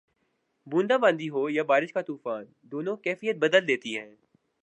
[0.67, 4.09] بوندا باندی ہو یا بارش کا طوفان، دونوں کیفیت بدل دیتے ہیں